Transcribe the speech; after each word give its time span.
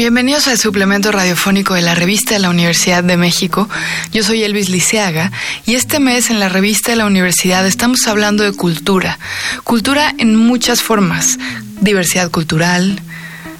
Bienvenidos 0.00 0.48
al 0.48 0.56
suplemento 0.56 1.12
radiofónico 1.12 1.74
de 1.74 1.82
la 1.82 1.94
revista 1.94 2.32
de 2.32 2.40
la 2.40 2.48
Universidad 2.48 3.04
de 3.04 3.18
México. 3.18 3.68
Yo 4.12 4.24
soy 4.24 4.42
Elvis 4.42 4.70
Liceaga 4.70 5.30
y 5.66 5.74
este 5.74 6.00
mes 6.00 6.30
en 6.30 6.40
la 6.40 6.48
revista 6.48 6.92
de 6.92 6.96
la 6.96 7.04
Universidad 7.04 7.66
estamos 7.66 8.06
hablando 8.06 8.42
de 8.42 8.54
cultura. 8.54 9.18
Cultura 9.62 10.14
en 10.16 10.36
muchas 10.36 10.80
formas. 10.80 11.38
Diversidad 11.82 12.30
cultural, 12.30 12.98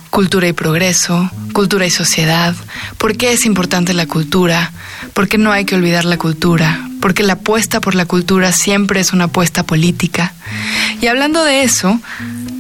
cultura 0.09 0.49
y 0.49 0.55
progreso, 0.55 1.31
cultura 1.53 1.85
y 1.85 1.91
sociedad. 1.91 2.57
¿Por 2.97 3.19
qué 3.19 3.35
es 3.35 3.45
importante 3.45 3.93
la 3.93 4.07
cultura? 4.07 4.73
¿Por 5.13 5.29
qué 5.29 5.37
no 5.37 5.53
hay 5.53 5.67
que 5.67 5.75
olvidar 5.75 6.07
la 6.07 6.17
cultura? 6.17 6.89
Porque 7.03 7.23
la 7.23 7.35
apuesta 7.35 7.83
por 7.83 7.95
la 7.95 8.07
cultura 8.07 8.51
siempre 8.53 9.01
es 9.01 9.13
una 9.13 9.25
apuesta 9.25 9.65
política. 9.65 10.33
Y 11.03 11.07
hablando 11.07 11.45
de 11.45 11.65
eso, 11.65 12.01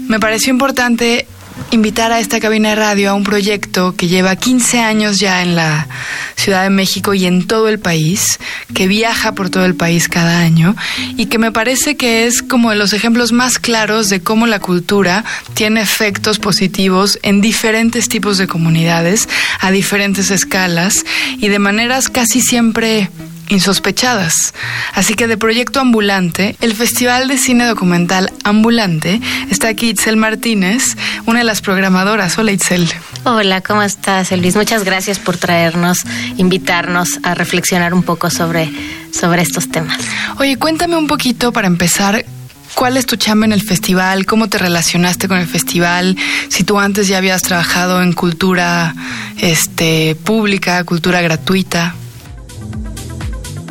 me 0.06 0.20
pareció 0.20 0.50
importante 0.50 1.26
invitar 1.71 2.11
a 2.12 2.21
esta 2.21 2.40
cabina 2.40 2.71
de 2.71 2.75
radio 2.75 3.11
a 3.11 3.14
un 3.14 3.25
proyecto 3.25 3.94
que 3.96 4.08
lleva 4.08 4.36
15 4.36 4.81
años 4.81 5.18
ya 5.21 5.43
en 5.43 5.54
la 5.54 5.86
Ciudad 6.36 6.64
de 6.64 6.71
México 6.71 7.14
y 7.14 7.27
en 7.27 7.46
todo 7.46 7.68
el 7.68 7.79
país, 7.79 8.39
que 8.75 8.89
viaja 8.89 9.35
por 9.35 9.50
todo 9.50 9.64
el 9.64 9.75
país 9.75 10.08
cada 10.08 10.41
año 10.41 10.75
y 11.17 11.27
que 11.27 11.39
me 11.39 11.53
parece 11.53 11.96
que 11.96 12.27
es 12.27 12.43
como 12.43 12.71
de 12.71 12.77
los 12.77 12.93
ejemplos 12.93 13.32
más 13.32 13.58
claros 13.58 14.08
de 14.08 14.21
cómo 14.21 14.46
la 14.46 14.58
cultura 14.58 15.25
tiene 15.54 15.82
efectos 15.82 16.39
positivos 16.39 17.18
en 17.22 17.41
diferentes 17.41 18.08
tipos 18.08 18.39
de 18.39 18.46
comunidades, 18.46 19.29
a 19.61 19.71
diferentes 19.71 20.30
escalas 20.30 21.05
y 21.39 21.49
de 21.49 21.58
maneras 21.58 22.08
casi 22.08 22.41
siempre 22.41 23.11
insospechadas. 23.50 24.54
Así 24.95 25.14
que 25.14 25.27
de 25.27 25.36
Proyecto 25.36 25.81
Ambulante, 25.81 26.57
el 26.61 26.75
Festival 26.75 27.29
de 27.29 27.36
Cine 27.36 27.67
Documental 27.67 28.32
Ambulante, 28.45 29.21
está 29.50 29.68
aquí 29.68 29.91
Itzel 29.91 30.17
Martínez, 30.17 30.96
una 31.27 31.41
de 31.41 31.45
las 31.45 31.61
programadoras. 31.61 32.39
Hola 32.39 32.53
Itzel. 32.53 32.89
Hola, 33.25 33.61
¿cómo 33.61 33.83
estás, 33.83 34.33
Elvis? 34.33 34.56
Muchas 34.56 34.84
gracias 34.84 35.19
por 35.19 35.36
traernos, 35.36 35.98
invitarnos 36.36 37.19
a 37.22 37.34
reflexionar 37.34 37.92
un 37.92 38.02
poco 38.02 38.30
sobre, 38.30 38.70
sobre 39.12 39.42
estos 39.42 39.70
temas. 39.70 39.98
Oye, 40.39 40.56
cuéntame 40.56 40.96
un 40.96 41.06
poquito 41.06 41.52
para 41.52 41.67
empezar. 41.67 42.24
¿Cuál 42.74 42.96
es 42.96 43.05
tu 43.05 43.17
chamba 43.17 43.46
en 43.46 43.52
el 43.52 43.62
festival? 43.62 44.27
¿Cómo 44.27 44.48
te 44.48 44.56
relacionaste 44.56 45.27
con 45.27 45.39
el 45.39 45.48
festival? 45.48 46.17
Si 46.48 46.62
tú 46.62 46.78
antes 46.78 47.08
ya 47.08 47.19
habías 47.19 47.42
trabajado 47.42 48.00
en 48.00 48.12
cultura 48.12 48.94
este, 49.39 50.17
pública, 50.24 50.83
cultura 50.84 51.20
gratuita 51.20 51.96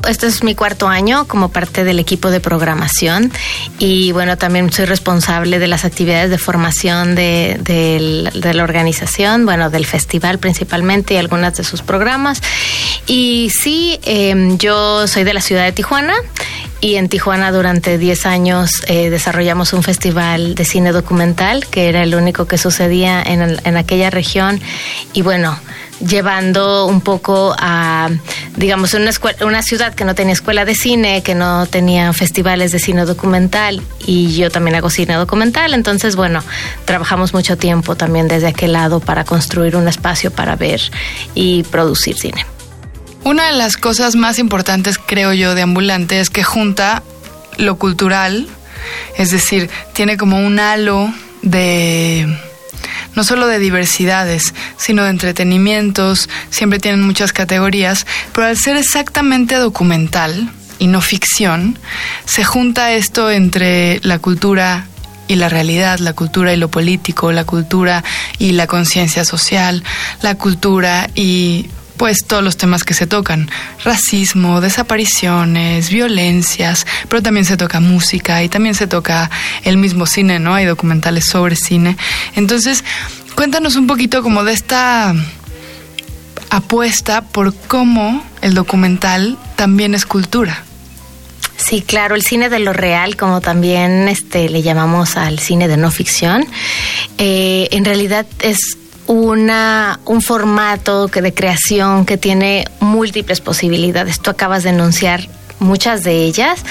este 0.08 0.28
es 0.28 0.44
mi 0.44 0.56
cuarto 0.56 0.88
año 0.88 1.26
como 1.28 1.50
parte 1.50 1.84
del 1.84 2.00
equipo 2.00 2.32
de 2.32 2.40
programación 2.40 3.32
y 3.78 4.12
bueno, 4.12 4.38
también 4.38 4.72
soy 4.72 4.86
responsable 4.86 5.60
de 5.60 5.68
las 5.68 5.86
actividades 5.86 6.30
de 6.30 6.38
formación 6.38 7.16
de, 7.16 8.30
la 8.34 8.64
organización, 8.64 9.46
bueno, 9.46 9.70
del 9.70 9.86
festival 9.86 10.40
principalmente 10.40 11.16
y 11.16 11.18
algunas 11.18 11.56
de 11.56 11.64
sus 11.64 11.82
programas. 11.82 12.42
Y 13.08 13.52
sí, 13.52 14.00
em, 14.04 14.58
yo 14.58 15.08
soy 15.08 15.24
de 15.24 15.34
la 15.34 15.42
ciudad 15.42 15.66
de 15.66 15.72
Tijuana 15.72 16.14
y 16.82 16.96
en 16.96 17.10
Tijuana 17.10 17.52
durante 17.52 17.98
10 17.98 18.26
años 18.26 18.72
eh, 18.88 19.10
desarrollamos 19.10 19.74
un 19.74 19.84
festival 19.84 20.56
de 20.56 20.66
cine 20.66 20.92
documental 20.92 21.68
que 21.68 21.90
era 21.90 22.04
el 22.04 22.16
único 22.16 22.46
que 22.46 22.58
sucedía 22.58 23.22
en, 23.22 23.60
en 23.64 23.78
aquella 23.78 24.10
región 24.10 24.62
y 25.14 25.22
bueno, 25.22 25.58
llevando 26.00 26.86
un 26.86 27.02
poco 27.02 27.56
a, 27.58 28.10
digamos, 28.56 28.94
una, 28.94 29.12
una 29.42 29.62
ciudad 29.62 29.94
que 29.94 30.06
no 30.06 30.16
tenía 30.16 30.34
escuela 30.34 30.66
de 30.66 30.76
cine, 30.76 31.24
que 31.24 31.36
no 31.36 31.66
tenía 31.66 32.14
festivales 32.14 32.72
de 32.72 32.80
cine 32.80 33.06
documental 33.06 33.82
y 34.06 34.36
yo 34.36 34.50
también 34.50 34.76
hago 34.76 34.90
cine 34.90 35.16
documental, 35.16 35.74
entonces, 35.74 36.16
bueno, 36.16 36.44
trabajamos 36.86 37.34
mucho 37.34 37.58
tiempo 37.58 37.96
también 37.96 38.28
desde 38.28 38.48
aquel 38.48 38.74
lado 38.74 39.00
para 39.00 39.24
construir 39.24 39.76
un 39.76 39.88
espacio 39.88 40.32
para 40.32 40.56
ver 40.56 40.82
y 41.36 41.64
producir 41.64 42.18
cine. 42.18 42.46
Una 43.24 43.48
de 43.48 43.54
las 43.54 43.78
cosas 43.78 44.16
más 44.16 44.40
importantes, 44.40 44.98
creo 44.98 45.34
yo, 45.34 45.54
de 45.54 45.62
Ambulante 45.62 46.20
es 46.20 46.30
que 46.30 46.44
junta 46.44 47.04
lo 47.58 47.78
cultural, 47.78 48.48
es 49.18 49.32
decir, 49.32 49.70
tiene 49.94 50.18
como 50.18 50.40
un 50.40 50.60
halo 50.60 51.14
de 51.42 52.28
no 53.16 53.24
solo 53.24 53.48
de 53.48 53.60
diversidades, 53.60 54.54
sino 54.78 55.04
de 55.04 55.10
entretenimientos, 55.10 56.30
siempre 56.50 56.80
tienen 56.80 57.02
muchas 57.02 57.34
categorías, 57.34 58.06
pero 58.34 58.48
al 58.48 58.58
ser 58.58 58.78
exactamente 58.78 59.56
documental 59.56 60.52
y 60.80 60.88
no 60.88 61.02
ficción, 61.02 61.78
se 62.26 62.44
junta 62.44 62.94
esto 62.94 63.30
entre 63.32 64.00
la 64.04 64.20
cultura 64.20 64.86
y 65.28 65.36
la 65.36 65.48
realidad, 65.48 66.00
la 66.00 66.14
cultura 66.14 66.54
y 66.54 66.58
lo 66.58 66.70
político, 66.70 67.32
la 67.32 67.46
cultura 67.46 68.04
y 68.40 68.54
la 68.54 68.66
conciencia 68.66 69.24
social, 69.24 69.84
la 70.22 70.36
cultura 70.36 71.10
y 71.14 71.68
pues 72.00 72.24
todos 72.26 72.42
los 72.42 72.56
temas 72.56 72.86
que 72.86 72.94
se 72.94 73.08
tocan, 73.08 73.52
racismo, 73.84 74.62
desapariciones, 74.62 75.90
violencias, 75.90 76.88
pero 77.10 77.22
también 77.22 77.46
se 77.46 77.58
toca 77.58 77.82
música 77.82 78.42
y 78.42 78.48
también 78.48 78.74
se 78.74 78.88
toca 78.88 79.30
el 79.66 79.76
mismo 79.76 80.06
cine, 80.06 80.40
¿no? 80.40 80.56
Hay 80.56 80.64
documentales 80.64 81.26
sobre 81.26 81.58
cine. 81.58 81.98
Entonces, 82.38 82.86
cuéntanos 83.36 83.76
un 83.76 83.86
poquito 83.86 84.24
como 84.24 84.46
de 84.46 84.54
esta 84.54 85.14
apuesta 86.50 87.22
por 87.22 87.54
cómo 87.54 88.24
el 88.42 88.54
documental 88.54 89.38
también 89.58 89.94
es 89.94 90.06
cultura. 90.06 90.64
Sí, 91.58 91.82
claro, 91.82 92.16
el 92.16 92.22
cine 92.22 92.48
de 92.48 92.60
lo 92.60 92.72
real, 92.72 93.18
como 93.18 93.42
también 93.42 94.08
este, 94.08 94.48
le 94.48 94.62
llamamos 94.62 95.18
al 95.18 95.40
cine 95.40 95.68
de 95.68 95.76
no 95.76 95.92
ficción, 95.92 96.48
eh, 97.18 97.68
en 97.72 97.84
realidad 97.84 98.26
es 98.40 98.78
una, 99.10 100.00
un 100.06 100.22
formato 100.22 101.08
que 101.08 101.24
de 101.24 101.34
creación 101.34 102.06
que 102.06 102.18
tiene 102.18 102.66
múltiples 102.80 103.42
posibilidades. 103.42 104.20
Tú 104.20 104.30
acabas 104.30 104.62
de 104.62 104.70
enunciar 104.70 105.28
muchas 105.60 106.04
de 106.04 106.24
ellas. 106.24 106.64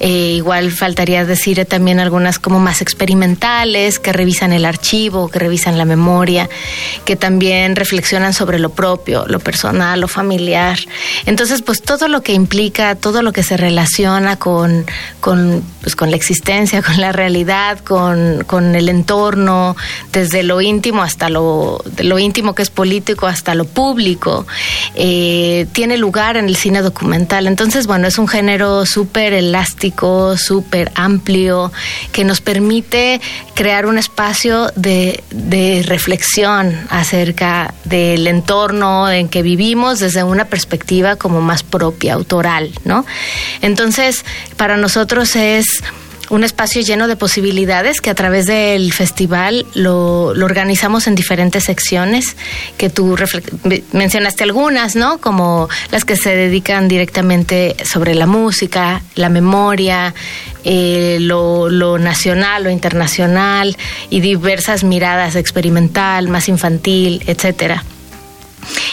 Eh, 0.00 0.34
igual 0.36 0.70
faltaría 0.72 1.24
decir 1.24 1.64
también 1.66 2.00
algunas 2.00 2.38
como 2.38 2.58
más 2.58 2.82
experimentales, 2.82 3.98
que 3.98 4.12
revisan 4.12 4.52
el 4.52 4.64
archivo, 4.64 5.28
que 5.28 5.38
revisan 5.38 5.78
la 5.78 5.84
memoria, 5.84 6.48
que 7.04 7.16
también 7.16 7.76
reflexionan 7.76 8.32
sobre 8.32 8.58
lo 8.58 8.70
propio, 8.70 9.24
lo 9.26 9.38
personal, 9.40 10.00
lo 10.00 10.08
familiar. 10.08 10.78
Entonces, 11.26 11.62
pues 11.62 11.82
todo 11.82 12.08
lo 12.08 12.22
que 12.22 12.32
implica, 12.32 12.94
todo 12.94 13.22
lo 13.22 13.32
que 13.32 13.42
se 13.42 13.56
relaciona 13.56 14.36
con, 14.36 14.86
con, 15.20 15.62
pues, 15.80 15.96
con 15.96 16.10
la 16.10 16.16
existencia, 16.16 16.82
con 16.86 17.00
la 17.00 17.12
realidad, 17.12 17.78
con, 17.80 18.44
con 18.46 18.74
el 18.74 18.88
entorno, 18.88 19.76
desde 20.12 20.42
lo 20.42 20.60
íntimo 20.60 21.02
hasta 21.02 21.28
lo, 21.28 21.82
lo 21.98 22.18
íntimo 22.18 22.54
que 22.54 22.62
es 22.62 22.70
político 22.70 23.26
hasta 23.26 23.54
lo 23.54 23.64
público, 23.64 24.46
eh, 24.94 25.66
tiene 25.72 25.96
lugar 25.96 26.36
en 26.36 26.46
el 26.46 26.56
cine 26.56 26.82
documental. 26.82 27.46
Entonces, 27.46 27.86
bueno, 27.86 28.06
es 28.08 28.18
un 28.18 28.26
género 28.32 28.86
súper 28.86 29.34
elástico, 29.34 30.38
súper 30.38 30.90
amplio, 30.94 31.70
que 32.12 32.24
nos 32.24 32.40
permite 32.40 33.20
crear 33.54 33.84
un 33.84 33.98
espacio 33.98 34.72
de, 34.74 35.22
de 35.30 35.84
reflexión 35.86 36.74
acerca 36.88 37.74
del 37.84 38.26
entorno 38.26 39.10
en 39.10 39.28
que 39.28 39.42
vivimos 39.42 40.00
desde 40.00 40.24
una 40.24 40.46
perspectiva 40.46 41.16
como 41.16 41.42
más 41.42 41.62
propia, 41.62 42.14
autoral, 42.14 42.72
¿no? 42.84 43.04
Entonces, 43.60 44.24
para 44.56 44.78
nosotros 44.78 45.36
es 45.36 45.82
un 46.32 46.44
espacio 46.44 46.80
lleno 46.80 47.08
de 47.08 47.16
posibilidades 47.16 48.00
que 48.00 48.08
a 48.08 48.14
través 48.14 48.46
del 48.46 48.90
festival 48.94 49.66
lo, 49.74 50.28
organizamos 50.28 51.06
en 51.06 51.14
diferentes 51.14 51.64
secciones, 51.64 52.36
que 52.78 52.88
tú 52.88 53.16
mencionaste 53.92 54.42
algunas, 54.42 54.96
¿no? 54.96 55.18
Como 55.18 55.68
las 55.90 56.06
que 56.06 56.16
se 56.16 56.34
dedican 56.34 56.88
directamente 56.88 57.76
sobre 57.84 58.14
la 58.14 58.26
música, 58.26 59.02
la 59.14 59.28
memoria, 59.28 60.14
eh, 60.64 61.18
lo, 61.20 61.68
lo 61.68 61.98
nacional, 61.98 62.64
lo 62.64 62.70
internacional 62.70 63.76
y 64.08 64.20
diversas 64.20 64.84
miradas 64.84 65.36
experimental, 65.36 66.28
más 66.28 66.48
infantil, 66.48 67.22
etcétera. 67.26 67.84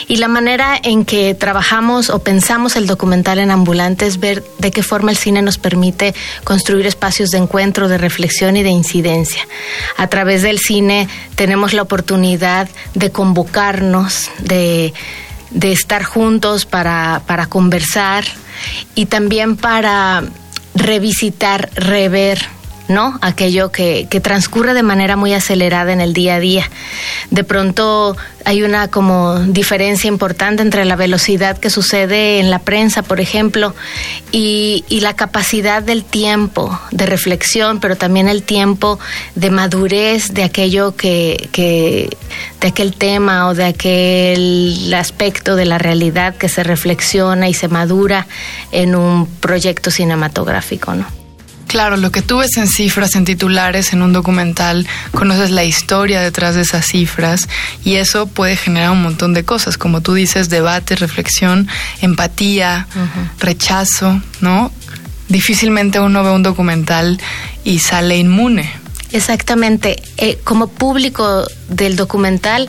Y 0.10 0.16
la 0.16 0.28
manera 0.28 0.76
en 0.82 1.06
que 1.06 1.36
trabajamos 1.36 2.10
o 2.10 2.18
pensamos 2.18 2.76
el 2.76 2.88
documental 2.88 3.38
en 3.38 3.52
ambulante 3.52 4.08
es 4.08 4.20
ver 4.20 4.44
de 4.58 4.72
qué 4.72 4.82
forma 4.82 5.12
el 5.12 5.18
cine 5.18 5.44
nos 5.44 5.60
permite 5.60 6.16
construir 6.44 6.88
espacios 6.88 7.30
de 7.30 7.38
encuentro, 7.38 7.88
de 7.88 8.00
reflexión 8.00 8.58
y 8.58 8.64
de 8.64 8.72
incidencia. 8.72 9.48
A 9.98 10.08
través 10.08 10.42
del 10.42 10.58
cine 10.58 11.08
tenemos 11.36 11.74
la 11.74 11.84
oportunidad 11.84 12.68
de 12.96 13.12
convocarnos, 13.12 14.32
de, 14.40 14.94
estar 15.62 16.04
juntos 16.04 16.66
para, 16.66 17.22
para 17.28 17.46
conversar 17.46 18.24
y 18.96 19.06
también 19.06 19.58
para 19.58 20.24
revisitar, 20.74 21.70
rever 21.76 22.59
¿no? 22.90 23.18
Aquello 23.22 23.72
que, 23.72 24.08
que 24.10 24.20
transcurre 24.20 24.74
de 24.74 24.84
manera 24.84 25.16
muy 25.16 25.34
acelerada 25.34 25.94
en 25.94 26.02
el 26.02 26.12
día 26.12 26.36
a 26.36 26.40
día. 26.40 26.70
De 27.30 27.44
pronto 27.44 28.18
hay 28.46 28.64
una 28.64 28.90
como 28.90 29.40
diferencia 29.40 30.08
importante 30.08 30.64
entre 30.64 30.86
la 30.86 30.96
velocidad 30.96 31.58
que 31.58 31.70
sucede 31.70 32.40
en 32.40 32.50
la 32.50 32.60
prensa, 32.60 33.04
por 33.04 33.20
ejemplo, 33.20 33.76
y, 34.32 34.84
y 34.90 35.02
la 35.02 35.16
capacidad 35.16 35.84
del 35.84 36.04
tiempo 36.04 36.78
de 36.92 37.06
reflexión, 37.06 37.80
pero 37.80 37.96
también 37.96 38.28
el 38.28 38.42
tiempo 38.42 39.00
de 39.36 39.52
madurez 39.52 40.34
de 40.34 40.44
aquello 40.44 40.96
que, 40.96 41.50
que 41.52 42.10
de 42.60 42.68
aquel 42.68 42.94
tema 42.96 43.50
o 43.50 43.54
de 43.54 43.66
aquel 43.66 44.94
aspecto 44.96 45.56
de 45.56 45.66
la 45.66 45.78
realidad 45.78 46.36
que 46.36 46.50
se 46.50 46.64
reflexiona 46.64 47.48
y 47.48 47.54
se 47.54 47.68
madura 47.68 48.26
en 48.72 48.96
un 48.96 49.28
proyecto 49.28 49.92
cinematográfico, 49.92 50.96
¿no? 50.96 51.19
Claro, 51.70 51.98
lo 51.98 52.12
que 52.12 52.24
tú 52.24 52.40
ves 52.40 52.58
en 52.58 52.68
cifras, 52.68 53.14
en 53.14 53.26
titulares, 53.26 53.94
en 53.94 54.02
un 54.02 54.12
documental, 54.12 54.88
conoces 55.12 55.52
la 55.52 55.64
historia 55.64 56.20
detrás 56.20 56.56
de 56.56 56.62
esas 56.62 56.84
cifras 56.88 57.48
y 57.86 57.98
eso 57.98 58.26
puede 58.26 58.56
generar 58.56 58.90
un 58.90 59.04
montón 59.04 59.36
de 59.36 59.46
cosas, 59.46 59.78
como 59.78 60.02
tú 60.02 60.16
dices, 60.16 60.50
debate, 60.50 60.96
reflexión, 60.96 61.68
empatía, 62.02 62.88
rechazo, 63.38 64.20
¿no? 64.42 64.72
Difícilmente 65.28 66.00
uno 66.00 66.24
ve 66.24 66.32
un 66.32 66.42
documental 66.42 67.20
y 67.64 67.78
sale 67.78 68.18
inmune. 68.18 68.68
Exactamente. 69.12 70.02
Eh, 70.18 70.40
como 70.44 70.70
público 70.70 71.46
del 71.68 71.96
documental, 71.96 72.68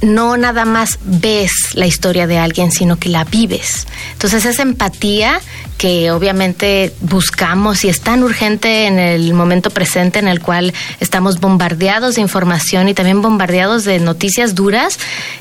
no 0.00 0.38
nada 0.38 0.64
más 0.64 0.98
ves 1.04 1.52
la 1.74 1.86
historia 1.86 2.26
de 2.26 2.38
alguien, 2.38 2.72
sino 2.72 2.98
que 2.98 3.10
la 3.10 3.24
vives. 3.24 3.86
Entonces 4.12 4.46
esa 4.46 4.62
empatía 4.62 5.42
que 5.80 6.10
obviamente 6.10 6.92
buscamos 7.00 7.86
y 7.86 7.88
es 7.88 8.02
tan 8.02 8.22
urgente 8.22 8.84
en 8.84 8.98
el 8.98 9.32
momento 9.32 9.70
presente 9.70 10.18
en 10.18 10.28
el 10.28 10.40
cual 10.40 10.74
estamos 11.00 11.40
bombardeados 11.40 12.16
de 12.16 12.20
información 12.20 12.86
y 12.90 12.92
también 12.92 13.22
bombardeados 13.22 13.84
de 13.84 13.98
noticias 13.98 14.54
duras 14.54 14.98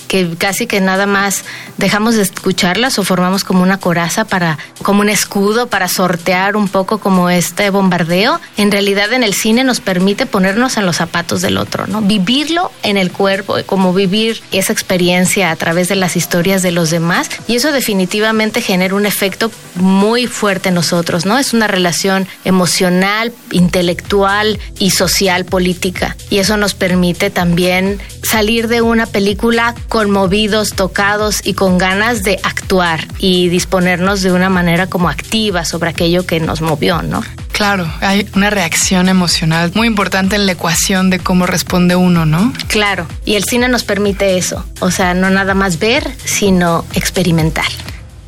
que 0.08 0.36
casi 0.38 0.66
que 0.66 0.80
nada 0.80 1.06
más 1.06 1.44
dejamos 1.78 2.16
de 2.16 2.22
escucharlas 2.22 2.98
o 2.98 3.04
formamos 3.04 3.44
como 3.44 3.64
una 3.64 3.80
coraza 3.80 4.24
para 4.24 4.58
como 4.82 5.02
un 5.02 5.10
escudo 5.10 5.68
para 5.68 5.90
sortear 5.90 6.56
un 6.56 6.70
poco 6.70 7.00
como 7.00 7.30
este 7.30 7.70
bombardeo. 7.70 8.40
En 8.56 8.72
realidad 8.72 9.12
en 9.12 9.24
el 9.24 9.34
cine 9.34 9.66
nos 9.66 9.82
permite 9.82 10.26
ponernos 10.26 10.78
en 10.78 10.86
los 10.86 10.96
zapatos 10.96 11.42
del 11.42 11.58
otro, 11.58 11.86
¿no? 11.86 12.02
Vivirlo 12.02 12.72
en 12.84 12.96
el 12.96 13.12
cuerpo, 13.12 13.58
como 13.66 13.94
vivir 13.94 14.42
esa 14.54 14.72
experiencia 14.72 15.52
a 15.52 15.56
través 15.58 15.90
de 15.90 15.96
las 15.96 16.16
historias 16.16 16.62
de 16.62 16.72
los 16.72 16.92
demás 16.92 17.30
y 17.46 17.58
eso 17.58 17.74
definitivamente 17.74 18.62
genera 18.62 18.96
un 18.96 19.06
efecto 19.06 19.52
muy 19.76 20.29
fuerte 20.30 20.70
en 20.70 20.76
nosotros, 20.76 21.26
¿no? 21.26 21.38
Es 21.38 21.54
una 21.54 21.68
relación 21.68 22.28
emocional, 22.46 23.34
intelectual 23.52 24.60
y 24.78 24.92
social, 24.92 25.46
política. 25.46 26.16
Y 26.30 26.38
eso 26.38 26.58
nos 26.58 26.74
permite 26.74 27.30
también 27.30 28.00
salir 28.24 28.68
de 28.68 28.82
una 28.82 29.06
película 29.06 29.76
conmovidos, 29.88 30.72
tocados 30.72 31.42
y 31.44 31.54
con 31.54 31.78
ganas 31.78 32.24
de 32.24 32.40
actuar 32.44 33.08
y 33.18 33.50
disponernos 33.50 34.22
de 34.22 34.32
una 34.32 34.50
manera 34.50 34.88
como 34.88 35.10
activa 35.10 35.66
sobre 35.66 35.90
aquello 35.90 36.26
que 36.26 36.40
nos 36.40 36.62
movió, 36.62 37.02
¿no? 37.02 37.24
Claro, 37.52 37.92
hay 38.00 38.26
una 38.36 38.50
reacción 38.50 39.10
emocional 39.10 39.72
muy 39.76 39.88
importante 39.88 40.38
en 40.38 40.46
la 40.46 40.54
ecuación 40.54 41.10
de 41.10 41.20
cómo 41.20 41.46
responde 41.46 41.96
uno, 41.96 42.26
¿no? 42.26 42.54
Claro, 42.68 43.06
y 43.26 43.36
el 43.36 43.44
cine 43.44 43.68
nos 43.68 43.84
permite 43.84 44.38
eso, 44.38 44.66
o 44.80 44.92
sea, 44.92 45.14
no 45.14 45.30
nada 45.30 45.56
más 45.56 45.78
ver, 45.78 46.10
sino 46.24 46.86
experimentar. 46.94 47.66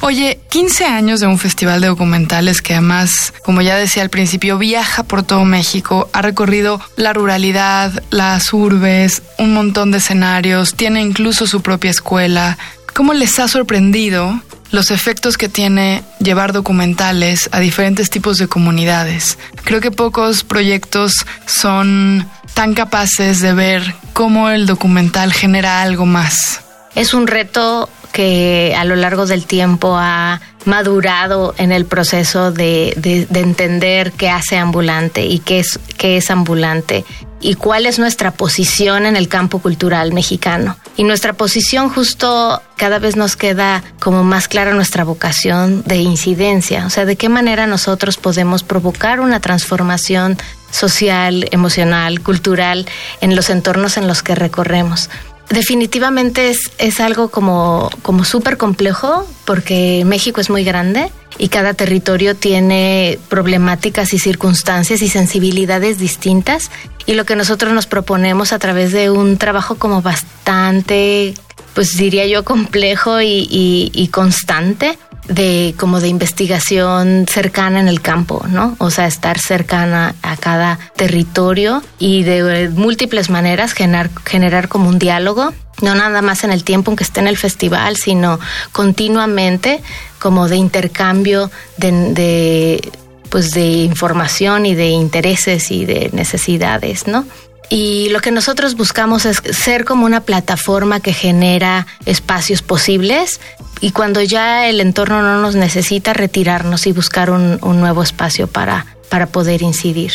Oye, 0.04 0.40
15 0.50 0.86
años 0.86 1.20
de 1.20 1.28
un 1.28 1.38
festival 1.38 1.80
de 1.80 1.88
documentales 1.88 2.64
que 2.64 2.74
además, 2.74 3.34
como 3.46 3.62
ya 3.62 3.78
decía 3.78 4.02
al 4.02 4.10
principio, 4.10 4.58
viaja 4.58 5.04
por 5.04 5.22
todo 5.22 5.46
México, 5.46 6.10
ha 6.12 6.24
recorrido 6.24 6.82
la 6.96 7.14
ruralidad, 7.14 8.04
las 8.10 8.52
urbes, 8.52 9.22
un 9.38 9.54
montón 9.54 9.92
de 9.92 10.00
escenarios, 10.00 10.74
tiene 10.74 11.02
incluso 11.02 11.46
su 11.46 11.62
propia 11.62 11.92
escuela. 11.92 12.58
¿Cómo 12.96 13.14
les 13.14 13.38
ha 13.38 13.48
sorprendido 13.48 14.42
los 14.72 14.90
efectos 14.90 15.38
que 15.38 15.50
tiene 15.50 16.04
llevar 16.20 16.52
documentales 16.52 17.48
a 17.52 17.60
diferentes 17.60 18.10
tipos 18.10 18.40
de 18.40 18.48
comunidades? 18.48 19.38
Creo 19.64 19.82
que 19.82 19.92
pocos 19.92 20.44
proyectos 20.44 21.14
son 21.46 22.28
tan 22.56 22.74
capaces 22.74 23.40
de 23.40 23.54
ver 23.54 23.96
cómo 24.14 24.50
el 24.50 24.66
documental 24.66 25.32
genera 25.32 25.84
algo 25.84 26.08
más. 26.08 26.62
Es 26.96 27.14
un 27.14 27.28
reto 27.28 27.88
que 28.12 28.76
a 28.78 28.86
lo 28.86 28.96
largo 28.96 29.26
del 29.26 29.46
tiempo 29.46 29.96
ha 29.98 30.42
madurado 30.66 31.56
en 31.58 31.72
el 31.72 31.86
proceso 31.86 32.52
de, 32.52 32.94
de, 32.98 33.40
entender 33.40 34.12
qué 34.12 34.30
hace 34.30 34.58
ambulante 34.58 35.26
y 35.26 35.40
qué 35.40 35.60
es, 35.60 35.80
qué 35.98 36.18
es 36.18 36.30
ambulante 36.30 37.04
y 37.40 37.56
cuál 37.56 37.88
es 37.88 37.98
nuestra 37.98 38.32
posición 38.32 39.06
en 39.06 39.16
el 39.16 39.28
campo 39.28 39.60
cultural 39.60 40.14
mexicano. 40.14 40.78
Y 40.96 41.04
nuestra 41.04 41.34
posición 41.34 41.90
justo 41.90 42.62
cada 42.76 43.00
vez 43.00 43.16
nos 43.16 43.36
queda 43.36 43.84
como 44.00 44.24
más 44.24 44.48
clara 44.48 44.74
nuestra 44.74 45.04
vocación 45.04 45.84
de 45.84 45.98
incidencia, 45.98 46.86
o 46.86 46.90
sea, 46.90 47.06
de 47.06 47.16
qué 47.16 47.30
manera 47.30 47.66
nosotros 47.66 48.18
podemos 48.18 48.62
provocar 48.62 49.20
una 49.20 49.40
transformación 49.40 50.38
social, 50.70 51.48
emocional, 51.52 52.22
cultural 52.22 52.86
en 53.20 53.36
los 53.36 53.50
entornos 53.50 53.98
en 53.98 54.08
los 54.08 54.22
que 54.22 54.36
recorremos 54.36 55.10
definitivamente 55.52 56.50
es, 56.50 56.72
es 56.78 57.00
algo 57.00 57.30
como, 57.30 57.90
como 58.02 58.24
súper 58.24 58.58
complejo 58.58 59.28
porque 59.46 60.04
México 60.06 60.42
es 60.42 60.50
muy 60.50 60.64
grande 60.64 61.12
y 61.38 61.50
cada 61.50 61.74
territorio 61.74 62.36
tiene 62.36 63.20
problemáticas 63.30 64.14
y 64.14 64.20
circunstancias 64.20 65.02
y 65.02 65.10
sensibilidades 65.10 65.98
distintas. 65.98 66.70
Y 67.06 67.14
lo 67.14 67.26
que 67.26 67.36
nosotros 67.36 67.74
nos 67.74 67.88
proponemos 67.88 68.54
a 68.54 68.60
través 68.60 68.92
de 68.92 69.10
un 69.10 69.38
trabajo 69.38 69.76
como 69.76 70.02
bastante, 70.02 71.34
pues 71.74 71.98
diría 71.98 72.28
yo, 72.28 72.44
complejo 72.44 73.22
y, 73.22 73.48
y, 73.50 73.92
y 73.94 74.08
constante 74.10 74.98
de 75.28 75.76
como 75.78 76.00
de 76.00 76.08
investigación 76.08 77.26
cercana 77.30 77.80
en 77.80 77.88
el 77.88 78.02
campo, 78.02 78.46
¿no? 78.50 78.76
O 78.80 78.90
sea, 78.90 79.08
estar 79.08 79.40
cercana 79.40 80.16
a 80.22 80.38
cada 80.38 80.80
territorio 80.96 81.82
y 82.00 82.24
de 82.24 82.70
múltiples 82.70 83.30
maneras 83.30 83.74
generar, 83.74 84.10
generar 84.26 84.68
como 84.68 84.90
un 84.90 85.00
diálogo, 85.00 85.54
no 85.82 85.96
nada 85.96 86.22
más 86.22 86.44
en 86.44 86.52
el 86.52 86.64
tiempo 86.64 86.92
en 86.92 86.98
que 86.98 87.04
esté 87.04 87.20
en 87.20 87.28
el 87.28 87.38
festival, 87.38 87.98
sino 87.98 88.40
continuamente 88.72 89.82
como 90.20 90.48
de 90.48 90.58
intercambio 90.58 91.50
de, 91.78 91.92
de 92.14 92.92
pues 93.30 93.52
de 93.52 93.68
información 93.84 94.66
y 94.66 94.76
de 94.76 94.90
intereses 94.90 95.72
y 95.72 95.86
de 95.86 96.10
necesidades, 96.14 97.08
¿no? 97.08 97.26
Y 97.72 98.10
lo 98.10 98.20
que 98.20 98.32
nosotros 98.32 98.76
buscamos 98.76 99.26
es 99.26 99.42
ser 99.58 99.86
como 99.86 100.06
una 100.06 100.20
plataforma 100.20 101.00
que 101.00 101.14
genera 101.14 101.88
espacios 102.06 102.62
posibles 102.62 103.40
y 103.80 103.92
cuando 103.92 104.22
ya 104.22 104.68
el 104.68 104.82
entorno 104.82 105.22
no 105.22 105.42
nos 105.42 105.56
necesita, 105.56 106.12
retirarnos 106.12 106.86
y 106.86 106.92
buscar 106.92 107.30
un, 107.32 107.60
nuevo 107.62 108.04
espacio 108.04 108.48
para, 108.48 108.88
para 109.10 109.28
poder 109.28 109.62
incidir. 109.62 110.12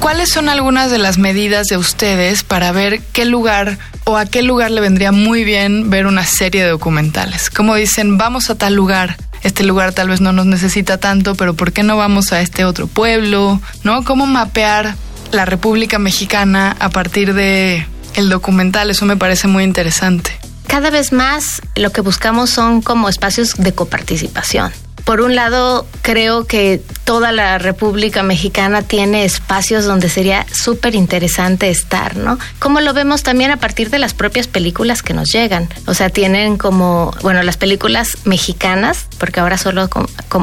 ¿Cuáles 0.00 0.30
son 0.30 0.48
algunas 0.48 0.90
de 0.90 0.98
las 0.98 1.16
medidas 1.16 1.68
de 1.68 1.76
ustedes 1.76 2.42
para 2.42 2.72
ver 2.72 3.00
qué 3.12 3.24
lugar 3.24 3.78
o 4.02 4.16
a 4.16 4.26
qué 4.26 4.42
lugar 4.42 4.72
le 4.72 4.80
vendría 4.80 5.12
muy 5.12 5.44
bien 5.44 5.90
ver 5.90 6.08
una 6.08 6.26
serie 6.26 6.64
de 6.64 6.70
documentales? 6.70 7.50
Como 7.50 7.76
dicen, 7.76 8.18
vamos 8.18 8.50
a 8.50 8.56
tal 8.56 8.74
lugar, 8.74 9.16
este 9.44 9.62
lugar 9.62 9.92
tal 9.92 10.08
vez 10.08 10.20
no 10.20 10.32
nos 10.32 10.46
necesita 10.46 10.98
tanto, 10.98 11.36
pero 11.36 11.54
¿por 11.54 11.72
qué 11.72 11.84
no 11.84 11.96
vamos 11.96 12.32
a 12.32 12.40
este 12.40 12.64
otro 12.64 12.88
pueblo? 12.88 13.60
¿No? 13.84 14.02
¿Cómo 14.02 14.26
mapear 14.26 14.96
la 15.36 15.44
República 15.44 15.98
Mexicana 15.98 16.74
a 16.80 16.88
partir 16.88 17.34
de 17.34 17.86
el 18.14 18.28
documental. 18.28 18.90
Eso 18.90 19.04
me 19.06 19.16
parece 19.16 19.46
muy 19.46 19.62
interesante. 19.62 20.32
Cada 20.66 20.90
vez 20.90 21.12
más 21.12 21.62
lo 21.76 21.92
que 21.92 22.00
buscamos 22.00 22.50
son 22.50 22.82
como 22.82 23.08
espacios 23.08 23.54
de 23.56 23.72
coparticipación 23.72 24.72
por 25.06 25.20
un 25.20 25.36
lado, 25.36 25.86
creo 26.02 26.48
que 26.48 26.82
toda 27.04 27.30
la 27.30 27.58
República 27.58 28.24
Mexicana 28.24 28.82
tiene 28.82 29.24
espacios 29.24 29.84
donde 29.84 30.08
sería 30.08 30.44
súper 30.52 30.96
interesante 30.96 31.70
estar, 31.70 32.16
¿no? 32.16 32.40
Como 32.58 32.80
lo 32.80 32.92
vemos 32.92 33.22
también 33.22 33.52
a 33.52 33.58
partir 33.58 33.88
de 33.90 34.00
las 34.00 34.14
propias 34.14 34.48
películas 34.48 35.04
que 35.04 35.14
nos 35.14 35.30
llegan. 35.30 35.68
O 35.86 35.94
sea, 35.94 36.10
tienen 36.10 36.58
como, 36.58 37.14
bueno, 37.22 37.44
las 37.44 37.56
películas 37.56 38.18
mexicanas, 38.24 39.06
porque 39.18 39.38
ahora 39.38 39.58
solo 39.58 39.88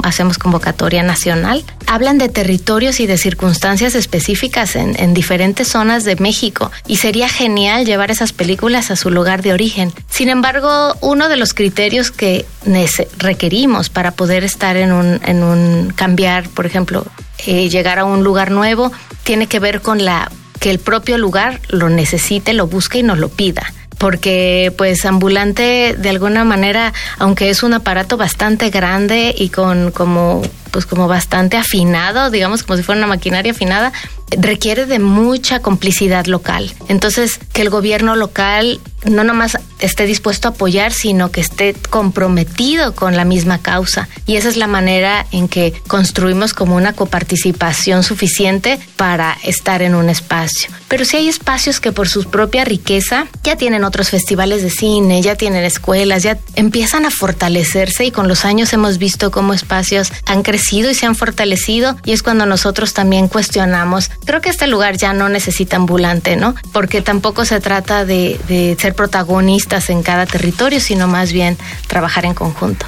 hacemos 0.04 0.38
convocatoria 0.38 1.04
nacional, 1.04 1.66
hablan 1.86 2.18
de 2.18 2.30
territorios 2.30 3.02
y 3.02 3.06
de 3.06 3.18
circunstancias 3.18 3.96
específicas 3.96 4.78
en, 4.78 4.98
en 4.98 5.14
diferentes 5.14 5.68
zonas 5.68 6.06
de 6.06 6.16
México. 6.16 6.72
Y 6.88 6.96
sería 6.96 7.28
genial 7.28 7.86
llevar 7.86 8.12
esas 8.12 8.32
películas 8.32 8.92
a 8.92 8.96
su 8.96 9.10
lugar 9.10 9.42
de 9.42 9.52
origen. 9.52 9.92
Sin 10.10 10.30
embargo, 10.30 10.96
uno 11.02 11.28
de 11.28 11.36
los 11.36 11.54
criterios 11.54 12.12
que 12.12 12.46
requerimos 13.18 13.90
para 13.90 14.12
poder 14.12 14.53
estar 14.54 14.78
en 14.78 14.92
un, 14.92 15.20
en 15.26 15.44
un 15.44 15.92
cambiar, 15.96 16.48
por 16.50 16.66
ejemplo, 16.66 17.06
eh, 17.46 17.70
llegar 17.70 18.00
a 18.00 18.06
un 18.06 18.24
lugar 18.24 18.52
nuevo, 18.52 18.92
tiene 19.24 19.48
que 19.48 19.60
ver 19.60 19.82
con 19.82 20.06
la 20.06 20.32
que 20.60 20.72
el 20.72 20.80
propio 20.80 21.18
lugar 21.18 21.60
lo 21.70 21.90
necesite, 21.90 22.54
lo 22.54 22.68
busque 22.68 23.00
y 23.00 23.04
nos 23.04 23.18
lo 23.18 23.30
pida. 23.30 23.74
Porque 23.98 24.74
pues 24.78 25.06
ambulante 25.06 25.96
de 25.98 26.10
alguna 26.10 26.44
manera, 26.44 26.94
aunque 27.20 27.50
es 27.50 27.64
un 27.64 27.74
aparato 27.74 28.18
bastante 28.18 28.70
grande 28.70 29.34
y 29.38 29.50
con 29.50 29.92
como 29.92 30.42
pues 30.72 30.86
como 30.86 31.08
bastante 31.08 31.58
afinado, 31.58 32.32
digamos 32.32 32.64
como 32.64 32.78
si 32.78 32.84
fuera 32.84 33.00
una 33.00 33.08
maquinaria 33.08 33.52
afinada, 33.52 33.94
requiere 34.32 34.86
de 34.86 35.00
mucha 35.00 35.60
complicidad 35.60 36.26
local. 36.26 36.74
Entonces, 36.88 37.40
que 37.52 37.62
el 37.62 37.70
gobierno 37.70 38.16
local 38.16 38.80
no 39.06 39.24
nomás 39.24 39.58
esté 39.80 40.06
dispuesto 40.06 40.48
a 40.48 40.52
apoyar, 40.52 40.94
sino 40.94 41.30
que 41.30 41.42
esté 41.42 41.76
comprometido 41.90 42.96
con 42.96 43.18
la 43.18 43.26
misma 43.26 43.60
causa. 43.60 44.08
Y 44.26 44.38
esa 44.38 44.50
es 44.50 44.56
la 44.56 44.68
manera 44.68 45.26
en 45.32 45.48
que 45.48 45.74
construimos 45.88 46.54
como 46.54 46.76
una 46.76 46.94
coparticipación 46.94 48.04
suficiente 48.04 48.80
para 48.96 49.38
estar 49.44 49.82
en 49.82 49.96
un 49.96 50.10
espacio. 50.10 50.70
Pero 50.88 51.06
si 51.06 51.18
hay 51.18 51.28
espacios 51.28 51.80
que 51.80 51.92
por 51.92 52.08
su 52.08 52.26
propia 52.30 52.64
riqueza 52.64 53.28
ya 53.44 53.58
tienen 53.58 53.84
otros 53.84 54.10
festivales 54.10 54.62
de 54.62 54.70
cine, 54.70 55.22
ya 55.22 55.36
tienen 55.36 55.64
escuelas, 55.66 56.24
ya 56.24 56.38
empiezan 56.56 57.06
a 57.06 57.12
fortalecerse 57.12 58.06
y 58.06 58.12
con 58.12 58.28
los 58.28 58.46
años 58.46 58.72
hemos 58.74 58.98
visto 58.98 59.32
cómo 59.32 59.54
espacios 59.54 60.12
han 60.26 60.44
crecido 60.44 60.90
y 60.92 60.96
se 60.96 61.06
han 61.06 61.16
fortalecido 61.16 61.98
y 62.06 62.14
es 62.14 62.24
cuando 62.24 62.46
nosotros 62.46 62.94
también 62.94 63.28
cuestionamos, 63.28 64.12
creo 64.26 64.42
que 64.42 64.50
este 64.50 64.68
lugar 64.68 64.98
ya 64.98 65.14
no 65.14 65.30
necesita 65.30 65.76
ambulante, 65.76 66.36
¿no? 66.36 66.56
Porque 66.72 67.02
tampoco 67.02 67.46
se 67.46 67.60
trata 67.60 68.06
de, 68.06 68.76
ser 68.80 68.96
protagonistas 68.96 69.90
en 69.90 70.04
cada 70.04 70.26
territorio, 70.26 70.80
sino 70.80 71.08
más 71.08 71.32
bien 71.34 71.58
trabajar 71.88 72.26
en 72.26 72.34
conjunto. 72.34 72.86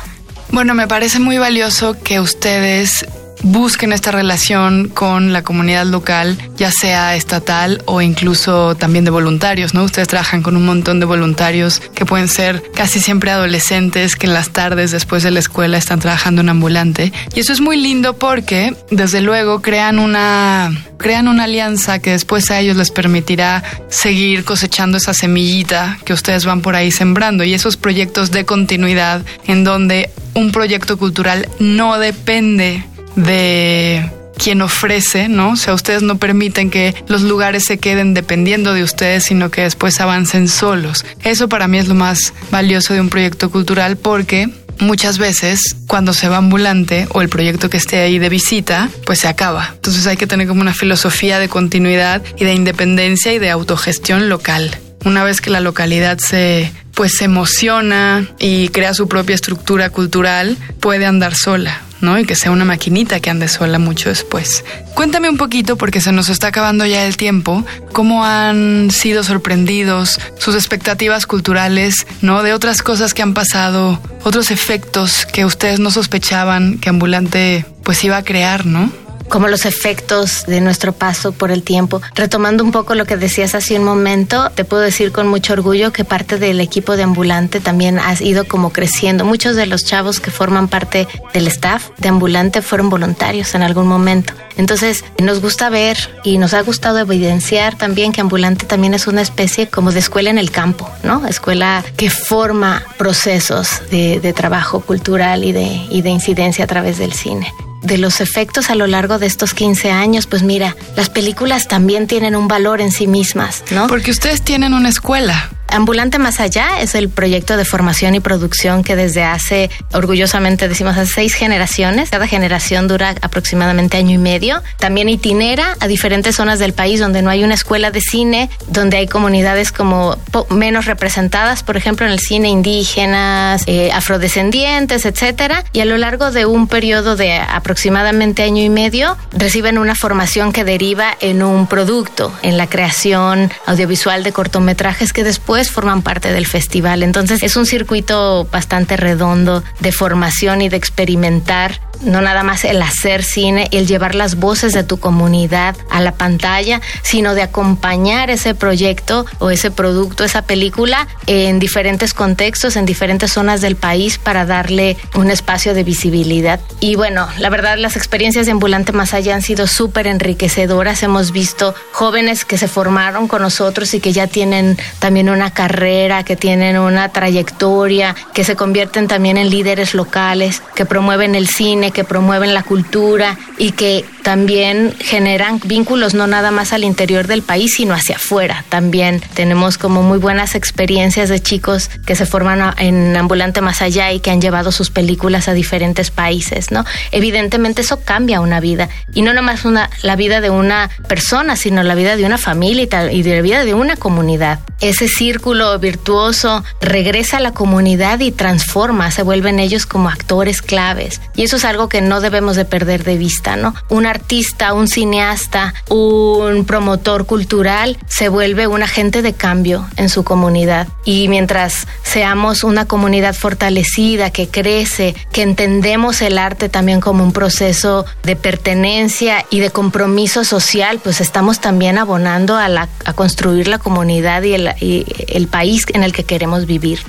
Bueno, 0.49 0.73
me 0.73 0.87
parece 0.87 1.19
muy 1.19 1.37
valioso 1.37 1.95
que 2.01 2.19
ustedes 2.19 3.05
busquen 3.45 3.93
esta 3.93 4.11
relación 4.11 4.89
con 4.89 5.31
la 5.31 5.43
comunidad 5.43 5.85
local, 5.85 6.37
ya 6.57 6.71
sea 6.71 7.15
estatal 7.15 7.83
o 7.85 8.01
incluso 8.01 8.75
también 8.75 9.05
de 9.05 9.11
voluntarios, 9.11 9.75
¿no? 9.75 9.83
Ustedes 9.83 10.07
trabajan 10.07 10.41
con 10.41 10.57
un 10.57 10.65
montón 10.65 10.99
de 10.99 11.05
voluntarios 11.05 11.79
que 11.93 12.05
pueden 12.05 12.27
ser 12.27 12.63
casi 12.73 12.99
siempre 12.99 13.29
adolescentes 13.29 14.15
que 14.15 14.25
en 14.25 14.33
las 14.33 14.49
tardes 14.49 14.91
después 14.91 15.21
de 15.21 15.29
la 15.29 15.39
escuela 15.39 15.77
están 15.77 15.99
trabajando 15.99 16.41
en 16.41 16.49
ambulante. 16.49 17.13
Y 17.35 17.39
eso 17.39 17.53
es 17.53 17.61
muy 17.61 17.77
lindo 17.77 18.17
porque, 18.17 18.75
desde 18.89 19.21
luego, 19.21 19.61
crean 19.61 19.99
una, 19.99 20.71
crean 20.97 21.27
una 21.27 21.43
alianza 21.43 21.99
que 21.99 22.11
después 22.11 22.49
a 22.49 22.59
ellos 22.59 22.77
les 22.77 22.89
permitirá 22.89 23.63
seguir 23.89 24.43
cosechando 24.43 24.97
esa 24.97 25.13
semillita 25.13 25.99
que 26.03 26.13
ustedes 26.13 26.45
van 26.45 26.61
por 26.61 26.75
ahí 26.75 26.89
sembrando 26.89 27.43
y 27.43 27.53
esos 27.53 27.77
proyectos 27.77 28.31
de 28.31 28.43
continuidad 28.43 29.21
en 29.45 29.63
donde 29.63 30.09
un 30.33 30.51
proyecto 30.51 30.97
cultural 30.97 31.47
no 31.59 31.99
depende 31.99 32.83
de 33.15 34.09
quien 34.37 34.61
ofrece, 34.61 35.29
¿no? 35.29 35.51
O 35.51 35.55
sea, 35.55 35.73
ustedes 35.73 36.01
no 36.01 36.17
permiten 36.17 36.69
que 36.69 36.93
los 37.07 37.21
lugares 37.21 37.63
se 37.65 37.77
queden 37.77 38.13
dependiendo 38.13 38.73
de 38.73 38.83
ustedes, 38.83 39.23
sino 39.23 39.49
que 39.49 39.61
después 39.61 39.99
avancen 40.01 40.47
solos. 40.47 41.05
Eso 41.23 41.49
para 41.49 41.67
mí 41.67 41.77
es 41.77 41.87
lo 41.87 41.95
más 41.95 42.33
valioso 42.51 42.93
de 42.93 43.01
un 43.01 43.09
proyecto 43.09 43.49
cultural 43.49 43.97
porque 43.97 44.49
muchas 44.79 45.17
veces 45.17 45.75
cuando 45.87 46.13
se 46.13 46.27
va 46.27 46.37
ambulante 46.37 47.07
o 47.11 47.21
el 47.21 47.29
proyecto 47.29 47.69
que 47.69 47.77
esté 47.77 47.99
ahí 47.99 48.19
de 48.19 48.29
visita, 48.29 48.89
pues 49.05 49.19
se 49.19 49.27
acaba. 49.27 49.71
Entonces 49.73 50.05
hay 50.07 50.17
que 50.17 50.27
tener 50.27 50.47
como 50.47 50.61
una 50.61 50.73
filosofía 50.73 51.39
de 51.39 51.49
continuidad 51.49 52.21
y 52.37 52.43
de 52.43 52.53
independencia 52.53 53.33
y 53.33 53.39
de 53.39 53.49
autogestión 53.49 54.29
local. 54.29 54.77
Una 55.05 55.23
vez 55.23 55.39
que 55.39 55.51
la 55.51 55.59
localidad 55.59 56.17
se 56.17 56.71
pues 56.95 57.17
se 57.17 57.25
emociona 57.25 58.25
y 58.39 58.69
crea 58.69 58.93
su 58.93 59.09
propia 59.09 59.35
estructura 59.35 59.89
cultural, 59.89 60.57
puede 60.79 61.05
andar 61.05 61.35
sola. 61.35 61.81
¿No? 62.05 62.17
Y 62.17 62.25
que 62.25 62.35
sea 62.35 62.51
una 62.51 62.63
maquinita 62.63 63.19
que 63.19 63.29
ande 63.29 63.47
sola 63.47 63.79
mucho 63.79 64.09
después. 64.09 64.63
Cuéntame 64.93 65.29
un 65.29 65.37
poquito, 65.37 65.75
porque 65.75 65.99
se 65.99 66.11
nos 66.11 66.29
está 66.29 66.47
acabando 66.47 66.85
ya 66.85 67.05
el 67.05 67.17
tiempo, 67.17 67.65
cómo 67.91 68.23
han 68.23 68.91
sido 68.91 69.23
sorprendidos 69.23 70.19
sus 70.37 70.55
expectativas 70.55 71.25
culturales, 71.25 72.07
¿no? 72.21 72.43
De 72.43 72.53
otras 72.53 72.81
cosas 72.81 73.13
que 73.13 73.23
han 73.23 73.33
pasado, 73.33 73.99
otros 74.23 74.51
efectos 74.51 75.25
que 75.25 75.43
ustedes 75.43 75.79
no 75.79 75.91
sospechaban 75.91 76.77
que 76.77 76.89
Ambulante 76.89 77.65
pues 77.83 78.03
iba 78.03 78.17
a 78.17 78.23
crear, 78.23 78.65
¿no? 78.65 78.91
Como 79.29 79.47
los 79.47 79.65
efectos 79.65 80.45
de 80.45 80.61
nuestro 80.61 80.93
paso 80.93 81.31
por 81.31 81.51
el 81.51 81.63
tiempo. 81.63 82.01
Retomando 82.15 82.63
un 82.63 82.71
poco 82.71 82.95
lo 82.95 83.05
que 83.05 83.17
decías 83.17 83.55
hace 83.55 83.77
un 83.77 83.85
momento, 83.85 84.49
te 84.51 84.65
puedo 84.65 84.81
decir 84.81 85.11
con 85.11 85.27
mucho 85.27 85.53
orgullo 85.53 85.91
que 85.91 86.05
parte 86.05 86.37
del 86.37 86.59
equipo 86.59 86.95
de 86.95 87.03
Ambulante 87.03 87.59
también 87.59 87.99
ha 87.99 88.13
ido 88.21 88.45
como 88.45 88.71
creciendo. 88.71 89.25
Muchos 89.25 89.55
de 89.55 89.65
los 89.65 89.85
chavos 89.85 90.19
que 90.19 90.31
forman 90.31 90.67
parte 90.67 91.07
del 91.33 91.47
staff 91.47 91.89
de 91.97 92.09
Ambulante 92.09 92.61
fueron 92.61 92.89
voluntarios 92.89 93.55
en 93.55 93.63
algún 93.63 93.87
momento. 93.87 94.33
Entonces, 94.57 95.03
nos 95.21 95.41
gusta 95.41 95.69
ver 95.69 95.97
y 96.23 96.37
nos 96.37 96.53
ha 96.53 96.61
gustado 96.61 96.99
evidenciar 96.99 97.77
también 97.77 98.11
que 98.11 98.21
Ambulante 98.21 98.65
también 98.65 98.93
es 98.93 99.07
una 99.07 99.21
especie 99.21 99.67
como 99.67 99.91
de 99.91 99.99
escuela 99.99 100.29
en 100.29 100.37
el 100.37 100.51
campo, 100.51 100.89
¿no? 101.03 101.27
Escuela 101.27 101.83
que 101.97 102.09
forma 102.09 102.83
procesos 102.97 103.81
de, 103.91 104.33
trabajo 104.35 104.81
cultural 104.81 105.43
y 105.43 105.51
de 105.51 106.09
incidencia 106.09 106.65
a 106.65 106.67
través 106.67 106.97
del 106.97 107.13
cine 107.13 107.53
de 107.85 107.97
los 107.97 108.21
efectos 108.21 108.69
a 108.69 108.75
lo 108.75 108.87
largo 108.87 109.19
de 109.19 109.27
estos 109.27 109.53
15 109.53 109.91
años, 109.91 110.27
pues 110.27 110.43
mira, 110.43 110.75
las 110.95 111.09
películas 111.09 111.67
también 111.67 112.07
tienen 112.07 112.35
un 112.35 112.47
valor 112.47 112.81
en 112.81 112.91
sí 112.91 113.07
mismas, 113.07 113.63
¿no? 113.71 113.87
Porque 113.87 114.11
ustedes 114.11 114.41
tienen 114.41 114.73
una 114.73 114.89
escuela. 114.89 115.49
Ambulante 115.75 116.19
Más 116.19 116.39
Allá 116.39 116.79
es 116.79 116.95
el 116.95 117.09
proyecto 117.09 117.57
de 117.57 117.65
formación 117.65 118.15
y 118.15 118.21
producción 118.21 118.81
que 118.81 118.95
desde 118.95 119.25
hace, 119.25 119.69
orgullosamente 119.91 120.69
decimos, 120.69 120.95
hace 120.95 121.11
seis 121.11 121.33
generaciones. 121.33 122.09
Cada 122.09 122.27
generación 122.27 122.87
dura 122.87 123.13
aproximadamente 123.21 123.97
año 123.97 124.11
y 124.11 124.17
medio. 124.17 124.63
También 124.79 125.09
itinera 125.09 125.75
a 125.81 125.87
diferentes 125.87 126.37
zonas 126.37 126.59
del 126.59 126.71
país 126.71 127.01
donde 127.01 127.21
no 127.21 127.29
hay 127.29 127.43
una 127.43 127.55
escuela 127.55 127.91
de 127.91 127.99
cine, 127.99 128.49
donde 128.67 128.95
hay 128.95 129.07
comunidades 129.07 129.73
como 129.73 130.17
menos 130.49 130.85
representadas, 130.85 131.61
por 131.61 131.75
ejemplo, 131.75 132.05
en 132.05 132.13
el 132.13 132.19
cine 132.19 132.47
indígenas, 132.47 133.63
eh, 133.67 133.91
afrodescendientes, 133.91 135.05
etcétera. 135.05 135.65
Y 135.73 135.81
a 135.81 135.85
lo 135.85 135.97
largo 135.97 136.31
de 136.31 136.45
un 136.45 136.69
periodo 136.69 137.17
de 137.17 137.33
aproximadamente 137.35 138.43
año 138.43 138.63
y 138.63 138.69
medio, 138.69 139.17
reciben 139.33 139.77
una 139.77 139.95
formación 139.95 140.53
que 140.53 140.63
deriva 140.63 141.17
en 141.19 141.43
un 141.43 141.67
producto, 141.67 142.31
en 142.43 142.57
la 142.57 142.67
creación 142.67 143.51
audiovisual 143.65 144.23
de 144.23 144.31
cortometrajes 144.31 145.11
que 145.11 145.25
después 145.25 145.64
forman 145.71 146.01
parte 146.01 146.31
del 146.31 146.45
festival. 146.45 147.03
Entonces 147.03 147.43
es 147.43 147.55
un 147.55 147.65
circuito 147.65 148.47
bastante 148.51 148.97
redondo 148.97 149.63
de 149.79 149.91
formación 149.91 150.61
y 150.61 150.69
de 150.69 150.77
experimentar 150.77 151.79
no 152.01 152.21
nada 152.21 152.43
más 152.43 152.65
el 152.65 152.81
hacer 152.81 153.23
cine, 153.23 153.67
el 153.71 153.87
llevar 153.87 154.15
las 154.15 154.35
voces 154.35 154.73
de 154.73 154.83
tu 154.83 154.99
comunidad 154.99 155.75
a 155.89 156.01
la 156.01 156.13
pantalla, 156.13 156.81
sino 157.01 157.35
de 157.35 157.41
acompañar 157.41 158.29
ese 158.29 158.55
proyecto 158.55 159.25
o 159.39 159.49
ese 159.49 159.71
producto, 159.71 160.23
esa 160.23 160.43
película 160.43 161.07
en 161.27 161.59
diferentes 161.59 162.13
contextos, 162.13 162.75
en 162.75 162.85
diferentes 162.85 163.31
zonas 163.31 163.61
del 163.61 163.75
país 163.75 164.17
para 164.17 164.45
darle 164.45 164.97
un 165.15 165.31
espacio 165.31 165.73
de 165.73 165.83
visibilidad. 165.83 166.59
Y 166.79 166.95
bueno, 166.95 167.27
la 167.39 167.49
verdad 167.49 167.77
las 167.77 167.95
experiencias 167.95 168.45
de 168.45 168.51
Ambulante 168.51 168.91
Más 168.91 169.13
Allá 169.13 169.35
han 169.35 169.41
sido 169.41 169.67
súper 169.67 170.07
enriquecedoras. 170.07 171.03
Hemos 171.03 171.31
visto 171.31 171.73
jóvenes 171.91 172.45
que 172.45 172.57
se 172.57 172.67
formaron 172.67 173.27
con 173.27 173.41
nosotros 173.41 173.93
y 173.93 173.99
que 173.99 174.13
ya 174.13 174.27
tienen 174.27 174.77
también 174.99 175.29
una 175.29 175.44
carrera, 175.51 176.23
que 176.23 176.35
tienen 176.35 176.77
una 176.77 177.09
trayectoria, 177.09 178.15
que 178.33 178.43
se 178.43 178.55
convierten 178.55 179.07
también 179.07 179.37
en 179.37 179.49
líderes 179.49 179.93
locales, 179.93 180.61
que 180.75 180.85
promueven 180.85 181.35
el 181.35 181.47
cine, 181.47 181.91
que 181.91 182.03
promueven 182.03 182.53
la 182.53 182.63
cultura 182.63 183.37
y 183.57 183.71
que 183.71 184.05
también 184.25 184.95
generan 184.99 185.61
vínculos 185.63 186.15
no 186.15 186.25
nada 186.25 186.49
más 186.49 186.73
al 186.73 186.83
interior 186.83 187.27
del 187.27 187.43
país, 187.43 187.75
sino 187.75 187.93
hacia 187.93 188.15
afuera. 188.15 188.65
También 188.69 189.21
tenemos 189.35 189.77
como 189.77 190.01
muy 190.01 190.17
buenas 190.17 190.55
experiencias 190.55 191.29
de 191.29 191.39
chicos 191.39 191.91
que 192.07 192.15
se 192.15 192.25
forman 192.25 192.73
en 192.79 193.15
Ambulante 193.15 193.61
Más 193.61 193.83
Allá 193.83 194.11
y 194.11 194.19
que 194.21 194.31
han 194.31 194.41
llevado 194.41 194.71
sus 194.71 194.89
películas 194.89 195.47
a 195.47 195.53
diferentes 195.53 196.09
países, 196.09 196.71
¿no? 196.71 196.85
Evidentemente 197.11 197.83
eso 197.83 197.99
cambia 198.03 198.41
una 198.41 198.59
vida 198.59 198.89
y 199.13 199.21
no 199.21 199.31
nomás 199.31 199.63
una, 199.63 199.91
la 200.01 200.15
vida 200.15 200.41
de 200.41 200.49
una 200.49 200.89
persona, 201.07 201.55
sino 201.55 201.83
la 201.83 201.93
vida 201.93 202.15
de 202.15 202.25
una 202.25 202.39
familia 202.39 202.87
y, 203.11 203.15
y 203.17 203.21
de 203.21 203.35
la 203.35 203.41
vida 203.43 203.63
de 203.63 203.75
una 203.75 203.95
comunidad. 203.95 204.59
Ese 204.81 205.07
círculo 205.07 205.77
virtuoso 205.77 206.63
regresa 206.81 207.37
a 207.37 207.41
la 207.41 207.51
comunidad 207.51 208.19
y 208.21 208.31
transforma, 208.31 209.11
se 209.11 209.21
vuelven 209.21 209.59
ellos 209.59 209.85
como 209.85 210.09
actores 210.09 210.63
claves. 210.63 211.21
Y 211.35 211.43
eso 211.43 211.57
es 211.57 211.65
algo 211.65 211.89
que 211.89 212.01
no 212.01 212.21
debemos 212.21 212.55
de 212.55 212.65
perder 212.65 213.03
de 213.03 213.17
vista, 213.17 213.55
¿no? 213.55 213.75
Un 213.87 214.14
artista, 214.15 214.73
un 214.73 214.87
cineasta, 214.87 215.73
un 215.89 216.65
promotor 216.65 217.25
cultural 217.25 217.97
se 218.07 218.29
vuelve 218.29 218.67
un 218.67 218.81
agente 218.81 219.21
de 219.21 219.33
cambio 219.33 219.87
en 219.97 220.09
su 220.09 220.23
comunidad. 220.23 220.87
Y 221.03 221.27
mientras 221.27 221.87
seamos 222.03 222.63
una 222.63 222.85
comunidad 222.85 223.35
fortalecida, 223.35 224.31
que 224.31 224.47
crece, 224.47 225.15
que 225.31 225.41
entendemos 225.41 226.21
el 226.21 226.37
arte 226.37 226.69
también 226.69 227.01
como 227.01 227.23
un 227.23 227.33
proceso 227.33 228.05
de 228.23 228.35
pertenencia 228.35 229.45
y 229.49 229.59
de 229.59 229.69
compromiso 229.69 230.43
social, 230.43 230.99
pues 231.03 231.21
estamos 231.21 231.59
también 231.59 231.97
abonando 231.97 232.57
a, 232.57 232.87
construir 233.15 233.67
la 233.67 233.79
comunidad 233.79 234.43
y 234.43 235.05
el 235.27 235.47
país 235.47 235.85
en 235.93 236.03
el 236.03 236.11
que 236.11 236.23
queremos 236.23 236.65
vivir. 236.65 236.99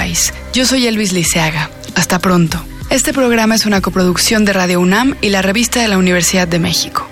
Yo 0.53 0.65
soy 0.65 0.87
Elvis 0.87 1.11
Liceaga. 1.11 1.69
Hasta 1.95 2.19
pronto. 2.19 2.63
Este 2.93 3.11
programa 3.11 3.55
es 3.55 3.65
una 3.65 3.81
coproducción 3.81 4.45
de 4.45 4.53
Radio 4.53 4.79
UNAM 4.79 5.15
y 5.19 5.29
la 5.29 5.41
revista 5.41 5.81
de 5.81 5.87
la 5.87 5.97
Universidad 5.97 6.47
de 6.47 6.59
México. 6.59 7.09